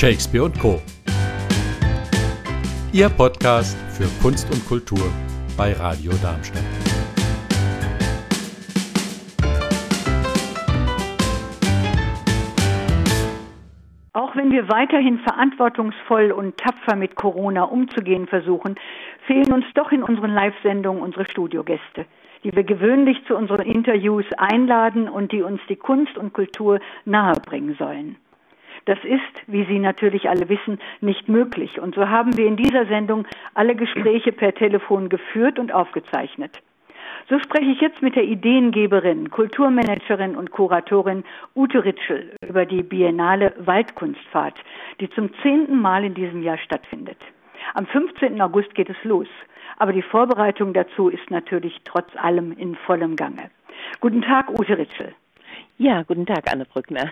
[0.00, 0.80] Shakespeare und Co.
[2.90, 5.12] Ihr Podcast für Kunst und Kultur
[5.58, 6.62] bei Radio Darmstadt.
[14.14, 18.76] Auch wenn wir weiterhin verantwortungsvoll und tapfer mit Corona umzugehen versuchen,
[19.26, 22.06] fehlen uns doch in unseren Live-Sendungen unsere Studiogäste,
[22.42, 27.76] die wir gewöhnlich zu unseren Interviews einladen und die uns die Kunst und Kultur nahebringen
[27.78, 28.16] sollen.
[28.84, 31.80] Das ist, wie Sie natürlich alle wissen, nicht möglich.
[31.80, 36.60] Und so haben wir in dieser Sendung alle Gespräche per Telefon geführt und aufgezeichnet.
[37.28, 41.24] So spreche ich jetzt mit der Ideengeberin, Kulturmanagerin und Kuratorin
[41.54, 44.58] Ute Ritschel über die Biennale Waldkunstfahrt,
[45.00, 47.18] die zum zehnten Mal in diesem Jahr stattfindet.
[47.74, 48.40] Am 15.
[48.40, 49.28] August geht es los.
[49.80, 53.50] Aber die Vorbereitung dazu ist natürlich trotz allem in vollem Gange.
[54.00, 55.14] Guten Tag, Ute Ritschel.
[55.78, 57.10] Ja, guten Tag, Anne Brückner.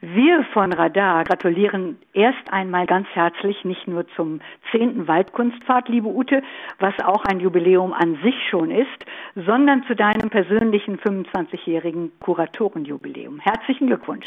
[0.00, 6.42] Wir von Radar gratulieren erst einmal ganz herzlich nicht nur zum zehnten Waldkunstfahrt, liebe Ute,
[6.78, 9.04] was auch ein Jubiläum an sich schon ist,
[9.34, 13.40] sondern zu deinem persönlichen 25-jährigen Kuratorenjubiläum.
[13.40, 14.26] Herzlichen Glückwunsch.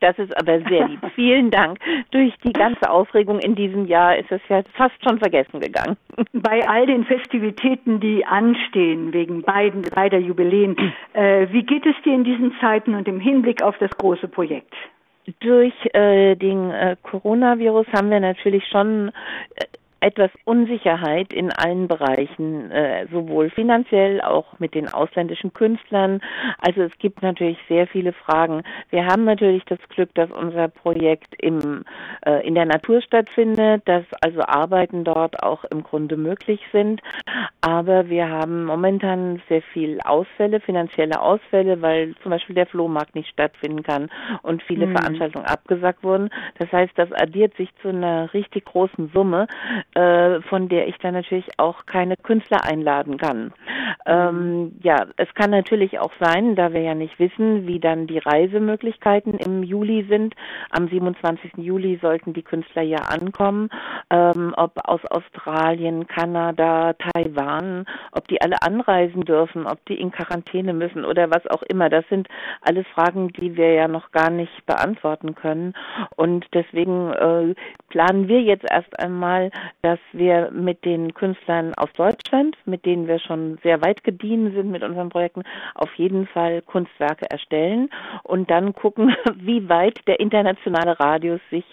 [0.00, 1.00] Das ist aber sehr lieb.
[1.14, 1.78] Vielen Dank.
[2.10, 5.96] Durch die ganze Aufregung in diesem Jahr ist es ja fast schon vergessen gegangen.
[6.32, 10.76] Bei all den Festivitäten, die anstehen, wegen beiden, beider Jubiläen,
[11.12, 14.74] äh, wie geht es dir in diesen Zeiten und im Hinblick auf das große Projekt?
[15.40, 19.64] Durch äh, den äh, Coronavirus haben wir natürlich schon äh,
[20.04, 26.20] etwas Unsicherheit in allen Bereichen, äh, sowohl finanziell, auch mit den ausländischen Künstlern.
[26.58, 28.64] Also es gibt natürlich sehr viele Fragen.
[28.90, 31.84] Wir haben natürlich das Glück, dass unser Projekt im,
[32.26, 37.00] äh, in der Natur stattfindet, dass also Arbeiten dort auch im Grunde möglich sind.
[37.62, 43.30] Aber wir haben momentan sehr viel Ausfälle, finanzielle Ausfälle, weil zum Beispiel der Flohmarkt nicht
[43.30, 44.10] stattfinden kann
[44.42, 44.98] und viele mhm.
[44.98, 46.28] Veranstaltungen abgesagt wurden.
[46.58, 49.46] Das heißt, das addiert sich zu einer richtig großen Summe,
[49.94, 53.52] äh, von der ich dann natürlich auch keine Künstler einladen kann.
[54.06, 58.18] Ähm, ja, es kann natürlich auch sein, da wir ja nicht wissen, wie dann die
[58.18, 60.34] Reisemöglichkeiten im Juli sind.
[60.70, 61.52] Am 27.
[61.56, 63.70] Juli sollten die Künstler ja ankommen,
[64.10, 70.72] ähm, ob aus Australien, Kanada, Taiwan, ob die alle anreisen dürfen, ob die in Quarantäne
[70.74, 71.88] müssen oder was auch immer.
[71.88, 72.28] Das sind
[72.62, 75.74] alles Fragen, die wir ja noch gar nicht beantworten können.
[76.16, 77.54] Und deswegen äh,
[77.88, 79.50] planen wir jetzt erst einmal,
[79.84, 84.70] dass wir mit den Künstlern aus Deutschland, mit denen wir schon sehr weit gediehen sind
[84.70, 85.42] mit unseren Projekten,
[85.74, 87.90] auf jeden Fall Kunstwerke erstellen
[88.22, 91.66] und dann gucken, wie weit der internationale Radius sich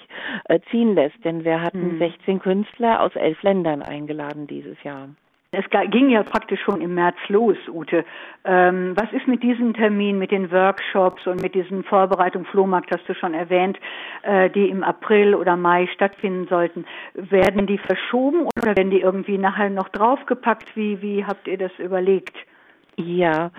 [0.45, 1.23] äh, ziehen lässt.
[1.23, 1.99] Denn wir hatten hm.
[1.99, 5.07] 16 Künstler aus elf Ländern eingeladen dieses Jahr.
[5.53, 8.05] Es ging ja praktisch schon im März los, Ute.
[8.45, 13.07] Ähm, was ist mit diesem Termin, mit den Workshops und mit diesen Vorbereitungen, Flohmarkt hast
[13.09, 13.77] du schon erwähnt,
[14.21, 16.85] äh, die im April oder Mai stattfinden sollten?
[17.15, 20.73] Werden die verschoben oder werden die irgendwie nachher noch draufgepackt?
[20.77, 22.37] Wie, wie habt ihr das überlegt?
[22.97, 23.51] Ja,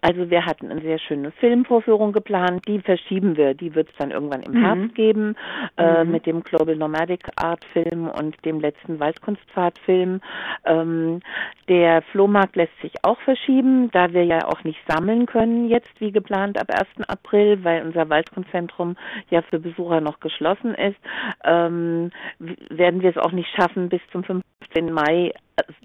[0.00, 4.10] also wir hatten eine sehr schöne Filmvorführung geplant, die verschieben wir, die wird es dann
[4.10, 4.64] irgendwann im mhm.
[4.64, 5.36] Herbst geben,
[5.76, 6.10] äh, mhm.
[6.10, 10.20] mit dem Global Nomadic Art Film und dem letzten Waldkunstpfad Film.
[10.64, 11.20] Ähm,
[11.68, 16.10] der Flohmarkt lässt sich auch verschieben, da wir ja auch nicht sammeln können jetzt wie
[16.10, 17.08] geplant ab 1.
[17.08, 18.96] April, weil unser Waldkunstzentrum
[19.30, 20.98] ja für Besucher noch geschlossen ist,
[21.44, 24.92] ähm, werden wir es auch nicht schaffen, bis zum 15.
[24.92, 25.32] Mai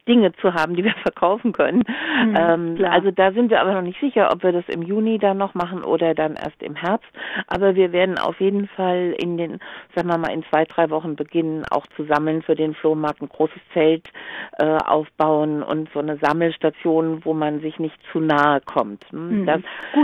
[0.08, 1.84] Dinge zu haben, die wir verkaufen können.
[2.24, 5.20] Mhm, ähm, also da sind wir aber noch nicht sicher, ob wir das im Juni
[5.20, 7.10] dann noch machen oder dann erst im Herbst.
[7.48, 9.60] Aber wir werden auf jeden Fall in den,
[9.96, 13.30] sagen wir mal, in zwei, drei Wochen beginnen, auch zu sammeln für den Flohmarkt, ein
[13.30, 14.10] großes Zelt
[14.60, 19.06] äh, aufbauen und so eine Sammelstation, wo man sich nicht zu nahe kommt.
[19.12, 19.46] Hm, mhm.
[19.46, 19.62] Das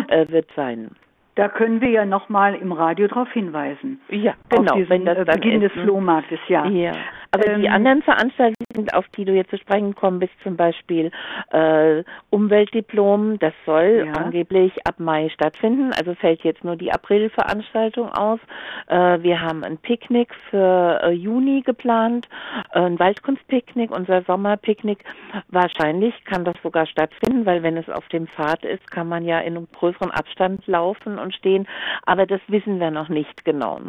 [0.09, 0.91] äh, wird sein.
[1.35, 4.01] Da können wir ja nochmal im Radio darauf hinweisen.
[4.09, 4.75] Ja, genau.
[4.75, 5.83] Diesen, wenn das äh, Beginn des hm.
[5.83, 6.65] Flohmarktes, ja.
[6.67, 6.91] ja.
[7.31, 8.55] Aber ähm, die anderen Veranstaltungen,
[8.93, 11.11] auf die du jetzt zu sprechen kommen bist, zum Beispiel
[11.51, 14.13] äh, Umweltdiplom, das soll ja.
[14.13, 15.91] angeblich ab Mai stattfinden.
[15.97, 18.39] Also fällt jetzt nur die Aprilveranstaltung aus.
[18.87, 22.27] Äh, wir haben ein Picknick für äh, Juni geplant,
[22.73, 25.03] äh, ein Waldkunstpicknick, unser Sommerpicknick.
[25.49, 29.39] Wahrscheinlich kann das sogar stattfinden, weil wenn es auf dem Pfad ist, kann man ja
[29.39, 31.67] in einem größeren Abstand laufen und stehen.
[32.05, 33.79] Aber das wissen wir noch nicht genau.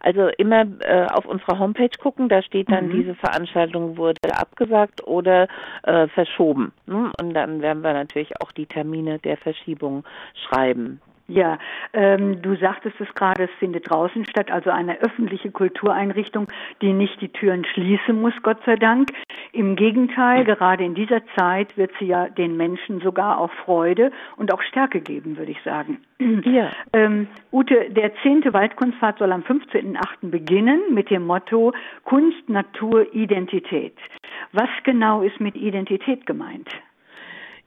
[0.00, 2.92] Also immer äh, auf unserer Homepage gucken, da steht dann, mhm.
[2.92, 5.48] diese Veranstaltung wurde abgesagt oder
[5.82, 6.72] äh, verschoben.
[6.86, 7.10] Ne?
[7.20, 10.04] Und dann werden wir natürlich auch die Termine der Verschiebung
[10.46, 11.00] schreiben.
[11.28, 11.58] Ja,
[11.92, 16.48] ähm, du sagtest es gerade, es findet draußen statt, also eine öffentliche Kultureinrichtung,
[16.80, 19.10] die nicht die Türen schließen muss, Gott sei Dank.
[19.52, 24.52] Im Gegenteil, gerade in dieser Zeit wird sie ja den Menschen sogar auch Freude und
[24.52, 25.98] auch Stärke geben, würde ich sagen.
[26.44, 26.70] Ja.
[26.94, 30.30] Ähm, Ute, der zehnte Waldkunstfahrt soll am 15.8.
[30.30, 31.72] beginnen mit dem Motto
[32.04, 33.96] Kunst, Natur, Identität.
[34.52, 36.68] Was genau ist mit Identität gemeint?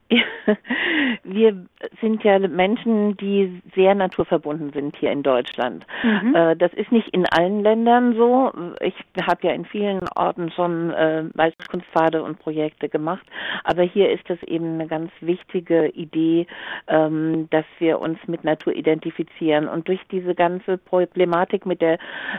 [1.24, 1.66] wir
[2.00, 5.84] sind ja Menschen, die sehr naturverbunden sind hier in Deutschland.
[6.02, 6.34] Mhm.
[6.34, 8.52] Äh, das ist nicht in allen Ländern so.
[8.80, 13.26] Ich habe ja in vielen Orten schon äh, Waldkunstpfade und Projekte gemacht,
[13.64, 16.46] aber hier ist es eben eine ganz wichtige Idee,
[16.86, 21.98] ähm, dass wir uns mit Natur identifizieren und durch diese ganze Problematik mit der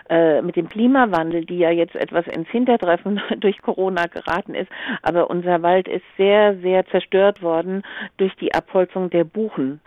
[0.09, 4.71] äh, mit dem Klimawandel, die ja jetzt etwas ins Hintertreffen durch Corona geraten ist,
[5.01, 7.81] aber unser Wald ist sehr sehr zerstört worden worden
[8.17, 9.81] durch die Abholzung der Buchen.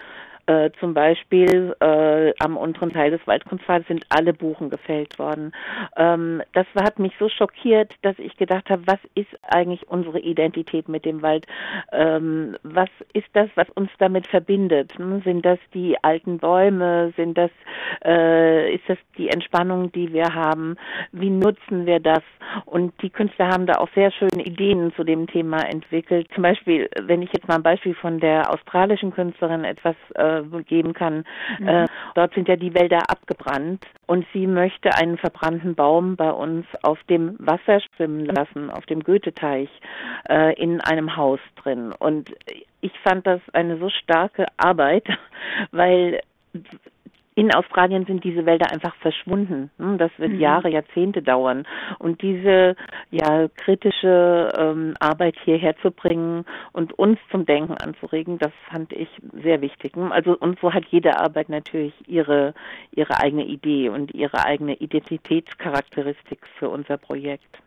[0.51, 5.53] Äh, zum Beispiel äh, am unteren Teil des Waldkunstpfades sind alle Buchen gefällt worden.
[5.97, 10.89] Ähm, das hat mich so schockiert, dass ich gedacht habe, was ist eigentlich unsere Identität
[10.89, 11.47] mit dem Wald?
[11.93, 14.93] Ähm, was ist das, was uns damit verbindet?
[14.99, 17.13] Hm, sind das die alten Bäume?
[17.17, 17.53] Sind das,
[18.05, 20.77] äh, ist das die Entspannung, die wir haben?
[21.13, 22.23] Wie nutzen wir das?
[22.65, 26.27] Und die Künstler haben da auch sehr schöne Ideen zu dem Thema entwickelt.
[26.35, 30.93] Zum Beispiel, wenn ich jetzt mal ein Beispiel von der australischen Künstlerin etwas äh, geben
[30.93, 31.25] kann.
[31.59, 31.69] Mhm.
[31.69, 36.67] Äh, dort sind ja die Wälder abgebrannt und sie möchte einen verbrannten Baum bei uns
[36.83, 39.69] auf dem Wasser schwimmen lassen, auf dem Goetheteich
[40.29, 41.93] äh, in einem Haus drin.
[41.99, 42.33] Und
[42.81, 45.07] ich fand das eine so starke Arbeit,
[45.71, 46.21] weil
[47.41, 49.71] in Australien sind diese Wälder einfach verschwunden.
[49.79, 50.41] Hm, das wird mhm.
[50.41, 51.67] Jahre, Jahrzehnte dauern.
[51.99, 52.77] Und diese
[53.11, 59.09] ja kritische ähm, Arbeit hierher zu bringen und uns zum Denken anzuregen, das fand ich
[59.43, 59.97] sehr wichtig.
[59.97, 62.53] Hm, also und so hat jede Arbeit natürlich ihre
[62.91, 67.59] ihre eigene Idee und ihre eigene Identitätscharakteristik für unser Projekt.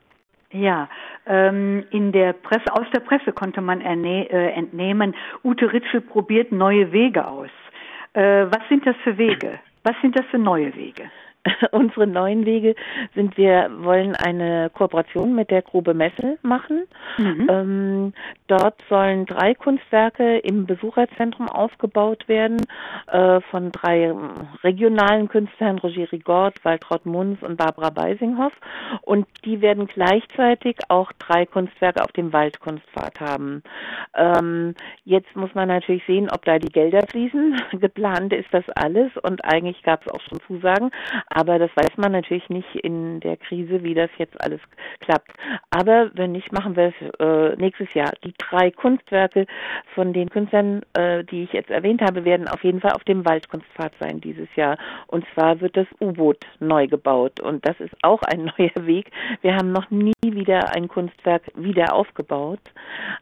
[0.52, 0.88] Ja,
[1.26, 6.92] ähm, in der Presse, aus der Presse konnte man äh, entnehmen, Ute Ritschel probiert neue
[6.92, 7.50] Wege aus.
[8.14, 9.60] Äh, was sind das für Wege?
[9.84, 11.10] Was sind das für neue Wege?
[11.72, 12.76] unsere neuen Wege
[13.16, 16.86] sind, wir wollen eine Kooperation mit der Grube Messel machen.
[17.18, 17.48] Mhm.
[17.50, 18.14] Ähm,
[18.48, 22.62] dort sollen drei Kunstwerke im Besucherzentrum aufgebaut werden
[23.08, 24.14] äh, von drei
[24.64, 28.54] regionalen Künstlern, Roger Rigord, Waltraud Munz und Barbara Beisinghoff.
[29.02, 33.64] Und die werden gleichzeitig auch drei Kunstwerke auf dem Waldkunstpfad haben.
[34.16, 37.62] Ähm, jetzt muss man natürlich sehen, ob da die Gelder fließen.
[37.80, 40.92] Geplant ist das alles und eigentlich gab es auch schon Zusagen.
[41.34, 44.62] Aber das weiß man natürlich nicht in der Krise, wie das jetzt alles
[45.00, 45.32] klappt.
[45.72, 48.12] Aber wenn nicht, machen wir es äh, nächstes Jahr.
[48.24, 49.48] Die drei Kunstwerke
[49.96, 53.26] von den Künstlern, äh, die ich jetzt erwähnt habe, werden auf jeden Fall auf dem
[53.26, 54.78] Waldkunstpfad sein dieses Jahr.
[55.08, 57.40] Und zwar wird das U-Boot neu gebaut.
[57.40, 59.10] Und das ist auch ein neuer Weg.
[59.42, 62.62] Wir haben noch nie wieder ein Kunstwerk wieder aufgebaut.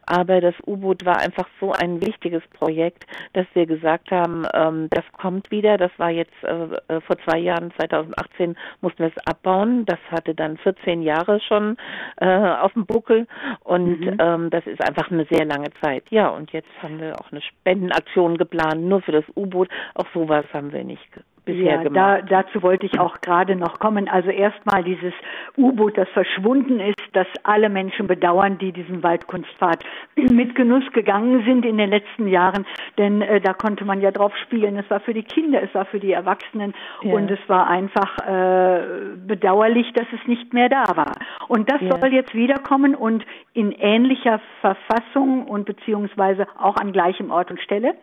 [0.04, 5.04] Aber das U-Boot war einfach so ein wichtiges Projekt, dass wir gesagt haben, ähm, das
[5.12, 5.78] kommt wieder.
[5.78, 9.84] Das war jetzt äh, äh vor zwei Jahren, 2000 2018 mussten wir es abbauen.
[9.86, 11.76] Das hatte dann 14 Jahre schon
[12.16, 13.26] äh, auf dem Buckel
[13.64, 14.16] und mhm.
[14.18, 16.04] ähm, das ist einfach eine sehr lange Zeit.
[16.10, 19.68] Ja, und jetzt haben wir auch eine Spendenaktion geplant, nur für das U-Boot.
[19.94, 21.02] Auch sowas haben wir nicht
[21.44, 22.24] bisher ja, gemacht.
[22.30, 24.08] Da, dazu wollte ich auch gerade noch kommen.
[24.08, 25.12] Also erstmal dieses
[25.56, 29.84] U-Boot, das verschwunden ist, das alle Menschen bedauern, die diesen Waldkunstpfad
[30.16, 32.66] mit Genuss gegangen sind in den letzten Jahren.
[32.98, 34.76] Denn äh, da konnte man ja drauf spielen.
[34.76, 37.12] Es war für die Kinder, es war für die Erwachsenen ja.
[37.12, 38.80] und es war einfach äh,
[39.26, 41.12] bedauerlich, dass es nicht mehr da war.
[41.48, 41.98] Und das ja.
[41.98, 47.94] soll jetzt wiederkommen und in ähnlicher Verfassung und beziehungsweise auch an gleichem Ort und Stelle.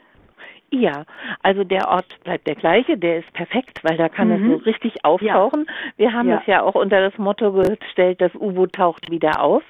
[0.71, 1.05] Ja,
[1.41, 4.51] also der Ort bleibt der gleiche, der ist perfekt, weil da kann mhm.
[4.51, 5.65] es so richtig auftauchen.
[5.67, 5.73] Ja.
[5.97, 6.37] Wir haben ja.
[6.39, 9.63] es ja auch unter das Motto gestellt, das U-Boot taucht wieder auf.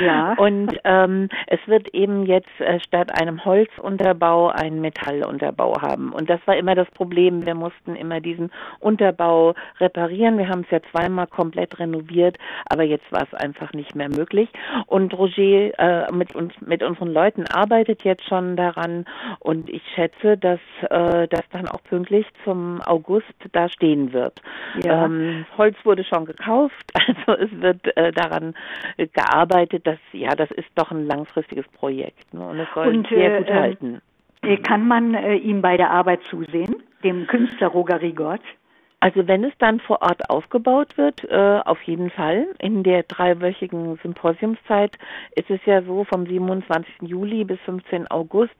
[0.00, 0.32] Ja.
[0.38, 6.12] Und ähm, es wird eben jetzt äh, statt einem Holzunterbau einen Metallunterbau haben.
[6.12, 7.44] Und das war immer das Problem.
[7.44, 8.50] Wir mussten immer diesen
[8.80, 10.38] Unterbau reparieren.
[10.38, 12.38] Wir haben es ja zweimal komplett renoviert,
[12.70, 14.48] aber jetzt war es einfach nicht mehr möglich.
[14.86, 19.04] Und Roger äh, mit uns, mit unseren Leuten arbeitet jetzt schon daran
[19.40, 24.40] und ich schätze, dass äh, das dann auch pünktlich zum August da stehen wird.
[24.82, 25.04] Ja.
[25.04, 28.54] Ähm, Holz wurde schon gekauft, also es wird äh, daran
[28.96, 33.36] gearbeitet, dass ja, das ist doch ein langfristiges Projekt ne, und es soll und, sehr
[33.36, 34.00] äh, gut halten.
[34.42, 38.40] Äh, kann man äh, ihm bei der Arbeit zusehen, dem Künstler Roger Rigott?
[39.00, 42.48] Also wenn es dann vor Ort aufgebaut wird, äh, auf jeden Fall.
[42.58, 44.98] In der dreiwöchigen Symposiumszeit
[45.36, 47.02] ist es ja so, vom 27.
[47.02, 48.10] Juli bis 15.
[48.10, 48.54] August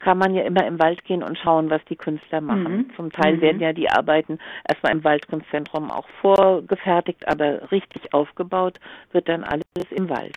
[0.00, 2.76] kann man ja immer im Wald gehen und schauen, was die Künstler machen.
[2.76, 2.90] Mhm.
[2.96, 3.40] Zum Teil mhm.
[3.40, 8.80] werden ja die Arbeiten erstmal im Waldkunstzentrum auch vorgefertigt, aber richtig aufgebaut
[9.12, 10.36] wird dann alles im Wald.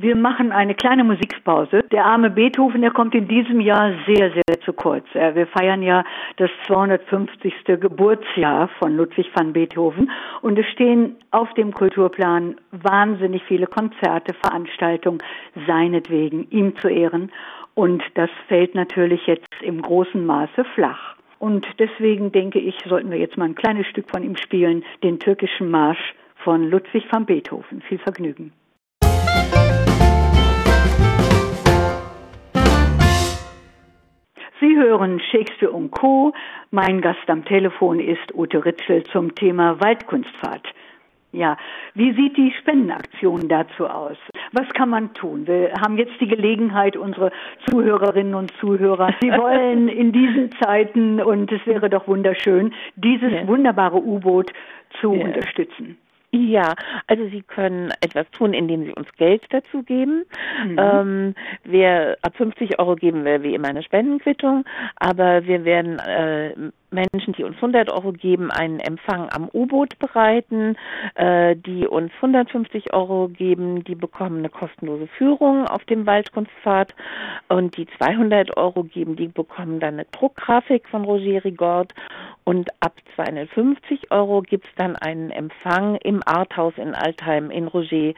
[0.00, 1.82] Wir machen eine kleine Musikpause.
[1.90, 5.04] Der arme Beethoven, der kommt in diesem Jahr sehr, sehr zu kurz.
[5.12, 6.04] Wir feiern ja
[6.36, 7.52] das 250.
[7.64, 10.08] Geburtsjahr von Ludwig van Beethoven
[10.40, 15.20] und es stehen auf dem Kulturplan wahnsinnig viele Konzerte, Veranstaltungen
[15.66, 17.32] seinetwegen, ihm zu ehren.
[17.74, 21.16] Und das fällt natürlich jetzt im großen Maße flach.
[21.40, 25.18] Und deswegen denke ich, sollten wir jetzt mal ein kleines Stück von ihm spielen, den
[25.18, 26.14] türkischen Marsch
[26.44, 27.82] von Ludwig van Beethoven.
[27.82, 28.52] Viel Vergnügen.
[34.60, 36.32] Sie hören Shakespeare und Co.
[36.72, 40.66] Mein Gast am Telefon ist Ute Ritschel zum Thema Waldkunstfahrt.
[41.30, 41.56] Ja,
[41.94, 44.16] wie sieht die Spendenaktion dazu aus?
[44.52, 45.46] Was kann man tun?
[45.46, 47.30] Wir haben jetzt die Gelegenheit, unsere
[47.68, 53.46] Zuhörerinnen und Zuhörer, sie wollen in diesen Zeiten, und es wäre doch wunderschön, dieses ja.
[53.46, 54.52] wunderbare U-Boot
[55.00, 55.26] zu ja.
[55.26, 55.98] unterstützen.
[56.30, 56.74] Ja,
[57.06, 60.24] also Sie können etwas tun, indem Sie uns Geld dazu geben.
[60.66, 60.76] Mhm.
[60.78, 64.64] Ähm, wir ab 50 Euro geben wir wie immer eine Spendenquittung,
[64.96, 66.52] aber wir werden äh,
[66.90, 70.76] Menschen, die uns 100 Euro geben, einen Empfang am U-Boot bereiten.
[71.14, 76.94] Äh, die uns 150 Euro geben, die bekommen eine kostenlose Führung auf dem Waldkunstpfad.
[77.48, 81.94] Und die 200 Euro geben, die bekommen dann eine Druckgrafik von Roger Rigord.
[82.44, 88.14] Und ab 250 Euro gibt's dann einen Empfang im Arthaus in Altheim in Roger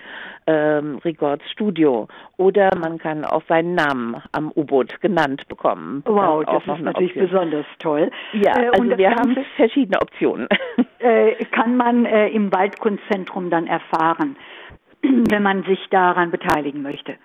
[0.46, 2.06] ähm, Rigords Studio.
[2.36, 6.04] Oder man kann auch seinen Namen am U-Boot genannt bekommen.
[6.06, 7.26] Wow, das, ist natürlich Option.
[7.28, 8.10] besonders toll.
[8.32, 10.48] Ja, also wir haben verschiedene Optionen.
[11.02, 14.36] Äh, kann man äh, im Waldkunstzentrum dann erfahren,
[15.02, 17.16] wenn man sich daran beteiligen möchte.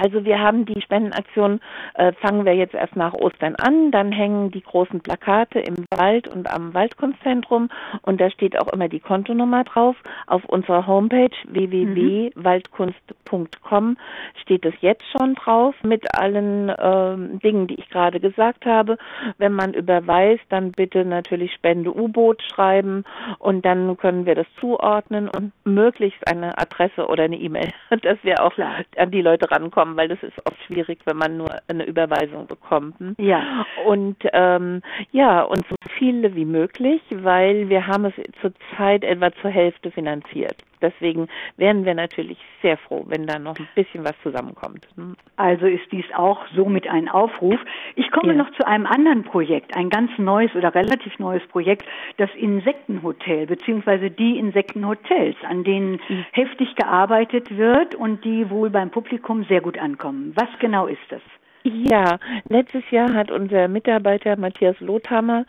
[0.00, 1.60] Also wir haben die Spendenaktion,
[1.94, 6.26] äh, fangen wir jetzt erst nach Ostern an, dann hängen die großen Plakate im Wald
[6.26, 7.68] und am Waldkunstzentrum
[8.02, 9.96] und da steht auch immer die Kontonummer drauf.
[10.26, 13.98] Auf unserer Homepage www.waldkunst.com
[14.40, 18.96] steht es jetzt schon drauf mit allen ähm, Dingen, die ich gerade gesagt habe.
[19.36, 23.04] Wenn man überweist, dann bitte natürlich Spende U-Boot schreiben
[23.38, 27.70] und dann können wir das zuordnen und möglichst eine Adresse oder eine E-Mail,
[28.02, 28.76] dass wir auch Klar.
[28.96, 32.46] an die Leute rankommen bekommen, weil das ist oft schwierig, wenn man nur eine Überweisung
[32.46, 32.96] bekommt.
[33.18, 33.66] Ja.
[33.86, 34.82] Und ähm,
[35.12, 40.56] ja, und so viele wie möglich, weil wir haben es zurzeit etwa zur Hälfte finanziert.
[40.80, 41.28] Deswegen
[41.58, 44.88] wären wir natürlich sehr froh, wenn da noch ein bisschen was zusammenkommt.
[44.96, 45.14] Hm?
[45.36, 47.60] Also ist dies auch somit ein Aufruf.
[47.96, 48.38] Ich komme ja.
[48.38, 51.84] noch zu einem anderen Projekt, ein ganz neues oder relativ neues Projekt,
[52.16, 56.24] das Insektenhotel beziehungsweise die Insektenhotels, an denen mhm.
[56.32, 60.32] heftig gearbeitet wird und die wohl beim Publikum sehr gut ankommen.
[60.34, 61.20] Was genau ist das?
[61.62, 65.44] Ja, letztes Jahr hat unser Mitarbeiter Matthias Lothammer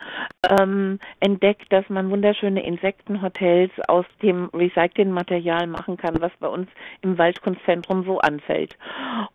[0.46, 6.68] ähm, entdeckt, dass man wunderschöne Insektenhotels aus dem recycelten Material machen kann, was bei uns
[7.00, 8.76] im Waldkunstzentrum so anfällt.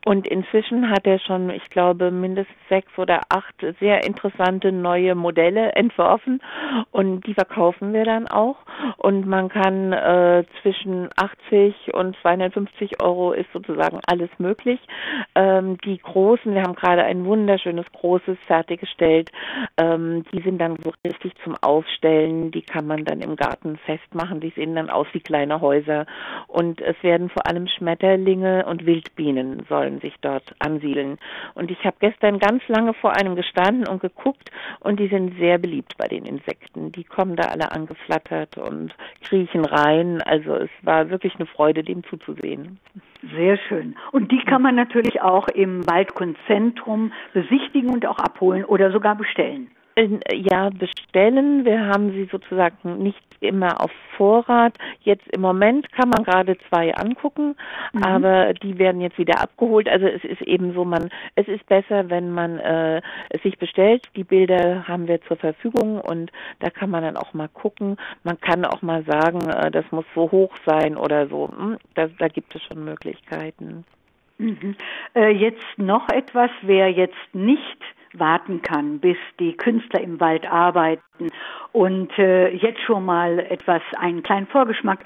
[0.05, 5.72] Und inzwischen hat er schon, ich glaube, mindestens sechs oder acht sehr interessante neue Modelle
[5.75, 6.41] entworfen
[6.91, 8.57] und die verkaufen wir dann auch.
[8.98, 14.79] Und man kann äh, zwischen 80 und 250 Euro ist sozusagen alles möglich.
[15.34, 19.31] Ähm, die großen, wir haben gerade ein wunderschönes großes fertiggestellt.
[19.77, 22.51] Ähm, die sind dann so richtig zum Aufstellen.
[22.51, 24.39] Die kann man dann im Garten festmachen.
[24.39, 26.05] Die sehen dann aus wie kleine Häuser.
[26.47, 31.17] Und es werden vor allem Schmetterlinge und Wildbienen sollen sich dort ansiedeln.
[31.53, 35.57] Und ich habe gestern ganz lange vor einem gestanden und geguckt und die sind sehr
[35.57, 36.91] beliebt bei den Insekten.
[36.91, 40.21] Die kommen da alle angeflattert und kriechen rein.
[40.21, 42.79] Also es war wirklich eine Freude, dem zuzusehen.
[43.36, 43.95] Sehr schön.
[44.12, 49.71] Und die kann man natürlich auch im Waldkunstzentrum besichtigen und auch abholen oder sogar bestellen.
[49.98, 51.66] Ja, bestellen.
[51.66, 54.77] Wir haben sie sozusagen nicht immer auf Vorrat.
[55.01, 57.56] Jetzt im Moment kann man gerade zwei angucken,
[57.94, 58.04] mhm.
[58.04, 59.89] aber die werden jetzt wieder abgeholt.
[59.89, 64.04] Also es ist eben so, man, es ist besser, wenn man äh, es sich bestellt.
[64.16, 67.98] Die Bilder haben wir zur Verfügung und da kann man dann auch mal gucken.
[68.24, 71.50] Man kann auch mal sagen, äh, das muss so hoch sein oder so.
[71.50, 73.84] Hm, da, da gibt es schon Möglichkeiten.
[74.38, 74.75] Mhm.
[75.16, 77.82] Äh, jetzt noch etwas, wer jetzt nicht
[78.19, 81.29] warten kann, bis die Künstler im Wald arbeiten
[81.71, 85.00] und äh, jetzt schon mal etwas, einen kleinen Vorgeschmack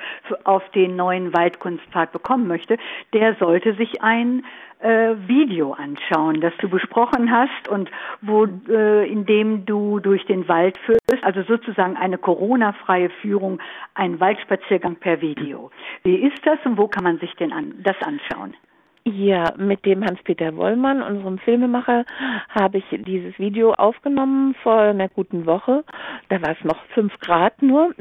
[0.43, 2.77] auf den neuen Waldkunstpfad bekommen möchte,
[3.13, 4.43] der sollte sich ein
[4.81, 7.89] äh, Video anschauen, das du besprochen hast und
[8.21, 13.59] wo äh, in dem du durch den Wald führst, also sozusagen eine Corona-freie Führung,
[13.93, 15.71] ein Waldspaziergang per Video.
[16.03, 18.55] Wie ist das und wo kann man sich denn an, das anschauen?
[19.03, 22.05] Ja, mit dem Hans-Peter Wollmann, unserem Filmemacher,
[22.49, 25.83] habe ich dieses Video aufgenommen vor einer guten Woche.
[26.29, 27.95] Da war es noch fünf Grad nur,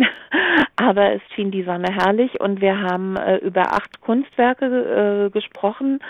[0.81, 6.01] aber es schien die Sonne herrlich und wir haben äh, über acht Kunstwerke äh, gesprochen.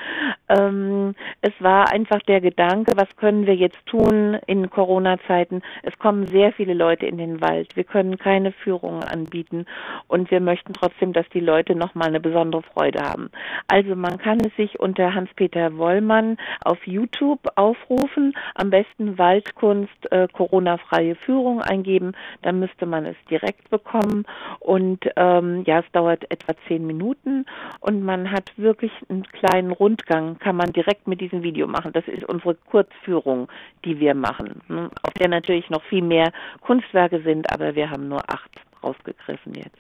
[0.49, 5.63] Ähm, es war einfach der Gedanke, was können wir jetzt tun in Corona-Zeiten?
[5.83, 7.75] Es kommen sehr viele Leute in den Wald.
[7.75, 9.67] Wir können keine Führungen anbieten
[10.07, 13.31] und wir möchten trotzdem, dass die Leute nochmal eine besondere Freude haben.
[13.67, 18.35] Also man kann es sich unter Hans-Peter Wollmann auf YouTube aufrufen.
[18.55, 22.13] Am besten Waldkunst äh, Corona-freie Führung eingeben.
[22.43, 24.25] Dann müsste man es direkt bekommen.
[24.61, 27.47] Und ähm, ja, es dauert etwa zehn Minuten
[27.81, 31.93] und man hat wirklich einen kleinen Rundgang, kann man direkt mit diesem Video machen.
[31.95, 33.49] Das ist unsere Kurzführung,
[33.87, 34.91] die wir machen, ne?
[35.03, 38.51] auf der natürlich noch viel mehr Kunstwerke sind, aber wir haben nur acht
[38.85, 39.79] rausgegriffen jetzt.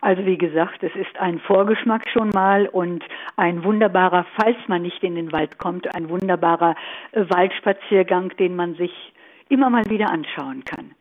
[0.00, 3.04] Also wie gesagt, es ist ein Vorgeschmack schon mal und
[3.36, 6.74] ein wunderbarer, falls man nicht in den Wald kommt, ein wunderbarer
[7.12, 8.92] äh, Waldspaziergang, den man sich
[9.48, 10.92] immer mal wieder anschauen kann.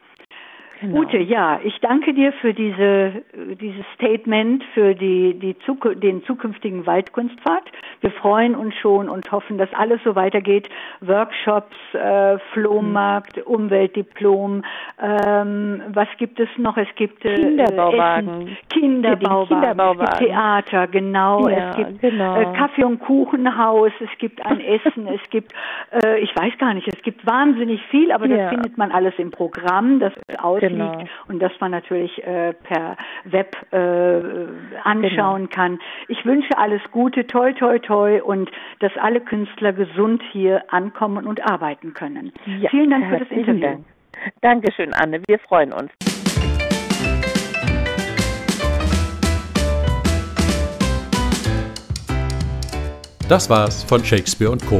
[0.81, 1.01] Genau.
[1.01, 3.24] Ute, ja, ich danke dir für diese,
[3.59, 5.55] dieses Statement, für die, die
[5.95, 7.63] den zukünftigen Waldkunstpfad.
[8.00, 10.69] Wir freuen uns schon und hoffen, dass alles so weitergeht.
[11.01, 13.43] Workshops, äh, Flohmarkt, mhm.
[13.43, 14.63] Umweltdiplom,
[15.01, 16.77] ähm, was gibt es noch?
[16.77, 18.29] Es gibt äh, Kinderbauwagen.
[18.29, 20.03] Essen, Kinderbauwagen, Kinderbauwagen.
[20.03, 21.50] Es gibt Theater, genau.
[21.50, 22.39] Ja, es gibt genau.
[22.39, 25.53] Äh, Kaffee- und Kuchenhaus, es gibt ein Essen, es gibt,
[25.91, 28.38] äh, ich weiß gar nicht, es gibt wahnsinnig viel, aber ja.
[28.38, 30.98] das findet man alles im Programm, das aus genau.
[30.98, 35.56] liegt und das man natürlich äh, per Web äh, anschauen genau.
[35.56, 35.80] kann.
[36.08, 38.50] Ich wünsche alles Gute, toi, toi, toi und
[38.80, 42.32] dass alle Künstler gesund hier ankommen und arbeiten können.
[42.46, 43.62] Ja, Vielen Dank für das Interview.
[43.62, 43.86] Dank.
[44.42, 45.22] Dankeschön, Anne.
[45.28, 45.92] Wir freuen uns.
[53.30, 54.80] Das war's von Shakespeare und Co.